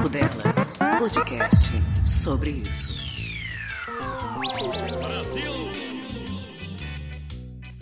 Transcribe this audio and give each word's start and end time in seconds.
Papo 0.00 0.08
Delas, 0.08 0.72
podcast 0.98 1.82
sobre 2.06 2.50
isso. 2.50 3.00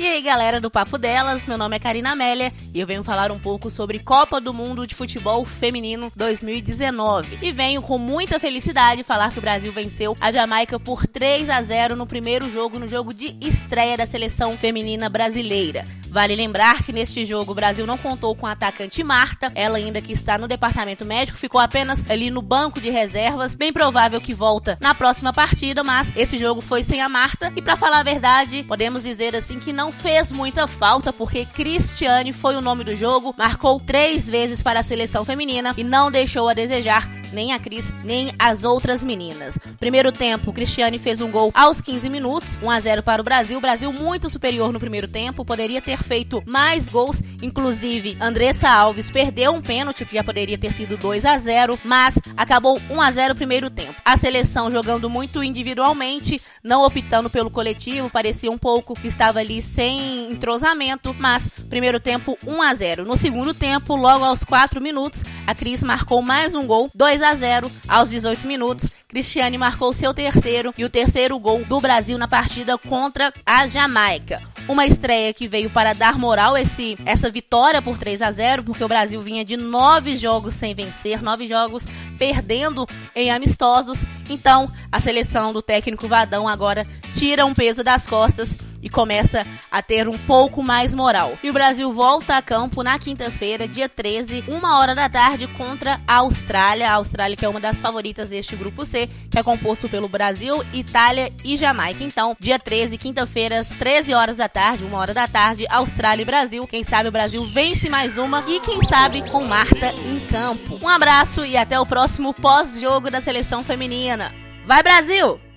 E 0.09 0.11
aí, 0.11 0.23
galera 0.23 0.59
do 0.59 0.71
Papo 0.71 0.97
Delas, 0.97 1.45
meu 1.47 1.59
nome 1.59 1.77
é 1.77 1.79
Karina 1.79 2.13
Amélia 2.13 2.51
e 2.73 2.81
eu 2.81 2.87
venho 2.87 3.05
falar 3.05 3.31
um 3.31 3.39
pouco 3.39 3.71
sobre 3.71 3.99
Copa 3.99 4.41
do 4.41 4.55
Mundo 4.55 4.87
de 4.87 4.95
Futebol 4.95 5.45
Feminino 5.45 6.11
2019. 6.17 7.41
E 7.43 7.53
venho 7.53 7.83
com 7.83 7.99
muita 7.99 8.41
felicidade 8.41 9.05
falar 9.05 9.31
que 9.31 9.39
o 9.39 9.43
Brasil 9.43 9.71
venceu 9.71 10.17
a 10.19 10.33
Jamaica 10.33 10.81
por 10.81 11.07
3 11.07 11.51
a 11.51 11.61
0 11.61 11.95
no 11.95 12.07
primeiro 12.07 12.51
jogo, 12.51 12.79
no 12.79 12.89
jogo 12.89 13.13
de 13.13 13.37
estreia 13.39 13.99
da 13.99 14.07
seleção 14.07 14.57
feminina 14.57 15.11
brasileira. 15.11 15.85
Vale 16.11 16.35
lembrar 16.35 16.83
que 16.83 16.93
neste 16.93 17.27
jogo 17.27 17.53
o 17.53 17.55
Brasil 17.55 17.87
não 17.87 17.99
contou 17.99 18.35
com 18.35 18.47
a 18.47 18.53
atacante 18.53 19.05
Marta, 19.05 19.53
ela 19.55 19.77
ainda 19.77 20.01
que 20.01 20.13
está 20.13 20.39
no 20.39 20.49
departamento 20.49 21.05
médico, 21.05 21.37
ficou 21.37 21.61
apenas 21.61 22.03
ali 22.09 22.31
no 22.31 22.41
banco 22.41 22.81
de 22.81 22.89
reservas, 22.89 23.55
bem 23.55 23.73
provável 23.73 24.21
que 24.21 24.33
volta 24.33 24.79
na 24.81 24.95
próxima 24.95 25.33
partida, 25.35 25.85
mas 25.85 26.11
esse 26.17 26.39
jogo 26.39 26.63
foi 26.63 26.83
sem 26.83 27.03
a 27.03 27.09
Marta 27.09 27.53
e 27.55 27.61
para 27.61 27.77
falar 27.77 28.01
a 28.01 28.03
verdade, 28.03 28.65
podemos 28.65 29.03
dizer 29.03 29.37
assim 29.37 29.59
que 29.59 29.73
não 29.73 29.93
fez 29.99 30.33
muita 30.33 30.67
falta 30.67 31.13
porque 31.13 31.45
Cristiane 31.45 32.33
foi 32.33 32.57
o 32.57 32.61
nome 32.61 32.85
do 32.85 32.97
jogo, 32.97 33.35
marcou 33.37 33.81
três 33.81 34.31
vezes 34.31 34.63
para 34.63 34.81
a 34.81 34.83
seleção 34.83 35.25
feminina 35.25 35.75
e 35.77 35.83
não 35.83 36.11
deixou 36.11 36.49
a 36.49 36.55
desejar 36.55 37.09
nem 37.33 37.53
a 37.53 37.59
Cris, 37.59 37.93
nem 38.05 38.33
as 38.39 38.65
outras 38.65 39.05
meninas. 39.05 39.59
Primeiro 39.79 40.11
tempo, 40.11 40.53
Cristiane 40.53 40.99
fez 40.99 41.21
um 41.21 41.31
gol 41.31 41.51
aos 41.55 41.81
15 41.81 42.09
minutos, 42.09 42.59
1 42.63 42.71
a 42.71 42.81
0 42.81 43.03
para 43.03 43.21
o 43.21 43.25
Brasil. 43.25 43.61
Brasil 43.61 43.93
muito 43.93 44.29
superior 44.29 44.73
no 44.73 44.79
primeiro 44.79 45.09
tempo, 45.09 45.45
poderia 45.45 45.83
ter 45.83 46.03
feito 46.03 46.43
mais 46.47 46.89
gols, 46.89 47.23
inclusive 47.43 48.17
Andressa 48.21 48.69
Alves 48.69 49.11
perdeu 49.11 49.53
um 49.53 49.61
pênalti 49.61 50.05
que 50.05 50.17
já 50.17 50.25
poderia 50.25 50.59
ter 50.59 50.73
sido 50.73 50.97
2 50.97 51.25
a 51.25 51.39
0, 51.39 51.79
mas 51.85 52.19
acabou 52.37 52.81
1 52.91 53.01
a 53.01 53.11
0 53.11 53.33
o 53.35 53.37
primeiro 53.37 53.71
tempo. 53.71 53.95
A 54.05 54.17
seleção 54.17 54.71
jogando 54.71 55.09
muito 55.09 55.43
individualmente, 55.43 56.41
não 56.63 56.83
optando 56.83 57.31
pelo 57.31 57.51
coletivo, 57.51 58.11
parecia 58.11 58.51
um 58.51 58.59
pouco 58.59 58.95
que 58.95 59.09
estava 59.09 59.39
ali 59.39 59.63
sem 59.63 60.31
entrosamento, 60.31 61.15
mas 61.19 61.49
primeiro 61.69 62.01
tempo 62.01 62.37
1 62.47 62.63
a 62.63 62.75
0. 62.75 63.05
No 63.05 63.17
segundo 63.17 63.55
tempo, 63.55 63.97
logo 63.97 64.25
aos 64.25 64.45
4 64.45 64.81
minutos, 64.81 65.23
a 65.47 65.55
Cris 65.55 65.83
marcou 65.83 66.23
mais 66.23 66.55
um 66.55 66.67
gol, 66.67 66.91
2 66.95 67.23
a 67.23 67.35
0 67.35 67.71
aos 67.89 68.11
18 68.11 68.47
minutos. 68.47 68.91
Cristiane 69.09 69.57
marcou 69.57 69.93
seu 69.95 70.13
terceiro 70.13 70.73
e 70.77 70.85
o 70.85 70.91
terceiro 70.91 71.39
gol 71.39 71.65
do 71.65 71.81
Brasil 71.81 72.19
na 72.19 72.29
partida 72.29 72.77
contra 72.77 73.33
a 73.47 73.67
Jamaica. 73.67 74.58
Uma 74.69 74.87
estreia 74.87 75.33
que 75.33 75.49
veio 75.49 75.71
para 75.71 75.95
dar 75.95 76.19
moral 76.19 76.57
esse 76.57 76.97
essa 77.07 77.31
vitória 77.31 77.81
por 77.81 77.97
3 77.97 78.21
a 78.21 78.31
0, 78.31 78.63
porque 78.65 78.85
o 78.85 78.89
Brasil 78.89 79.21
vinha 79.23 79.43
de 79.43 79.57
nove 79.57 80.17
jogos 80.19 80.55
sem 80.55 80.75
vencer, 80.75 81.23
nove 81.23 81.49
jogos 81.49 81.85
perdendo 82.19 82.87
em 83.15 83.31
amistosos. 83.31 83.99
Então, 84.29 84.71
a 84.93 85.01
seleção 85.01 85.53
do 85.55 85.63
técnico 85.63 86.07
Vadão 86.07 86.47
agora 86.47 86.85
tira 87.15 87.47
um 87.47 87.55
peso 87.55 87.83
das 87.83 88.07
costas 88.07 88.68
e 88.83 88.89
começa 88.89 89.47
a 89.71 89.83
ter 89.83 90.09
um 90.09 90.17
pouco 90.19 90.63
mais 90.63 90.95
moral. 90.95 91.39
E 91.43 91.51
o 91.51 91.53
Brasil 91.53 91.93
volta 91.93 92.37
a 92.37 92.43
campo 92.43 92.83
na 92.83 92.99
quinta-feira, 92.99 93.67
dia 93.67 93.89
13, 93.89 94.45
uma 94.49 94.79
hora 94.79 94.95
da 94.95 95.09
tarde, 95.09 95.47
contra 95.47 96.01
a 96.07 96.17
Austrália. 96.17 96.91
A 96.91 96.95
Austrália 96.95 97.37
que 97.37 97.45
é 97.45 97.49
uma 97.49 97.61
das 97.61 97.81
favoritas 97.81 98.29
deste 98.29 98.57
grupo 98.57 98.85
C, 98.85 99.09
que 99.31 99.39
é 99.39 99.43
composto 99.43 99.89
pelo 99.89 100.09
Brasil, 100.09 100.65
Itália 100.73 101.33
e 101.45 101.57
Jamaica. 101.57 102.05
Então, 102.05 102.37
dia 102.39 102.59
13, 102.59 102.97
quinta-feira, 102.97 103.61
às 103.61 103.69
13 103.69 104.15
horas 104.15 104.37
da 104.37 104.49
tarde, 104.49 104.85
uma 104.85 104.99
hora 104.99 105.15
da 105.15 105.27
tarde, 105.27 105.67
Austrália 105.69 106.23
e 106.23 106.27
Brasil. 106.27 106.67
Quem 106.67 106.85
sabe 106.85 107.09
o 107.09 107.13
Brasil 107.13 107.45
vence 107.47 107.89
mais 107.89 108.19
uma 108.19 108.41
e 108.47 108.61
quem 108.61 108.83
sabe 108.85 109.29
com 109.31 109.45
Marta 109.45 109.93
em 109.93 110.21
campo. 110.27 110.79
Um 110.83 110.89
abraço 110.89 111.45
e 111.45 111.57
até 111.57 111.79
o 111.79 111.87
próximo 111.87 112.35
pós-jogo 112.35 113.11
da 113.11 113.21
seleção 113.21 113.65
feminina. 113.65 114.35
Vai 114.67 114.83
Brasil! 114.83 115.48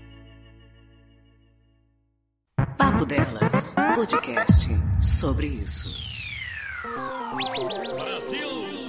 Papo 3.02 3.06
Delas, 3.06 3.74
podcast 3.96 4.70
sobre 5.02 5.48
isso. 5.48 5.90
Brasil! 7.96 8.81